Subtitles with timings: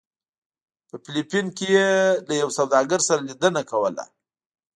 [0.87, 1.89] په فلپین کې یې
[2.27, 4.03] له یو سوداګر سره لیدنه کوله.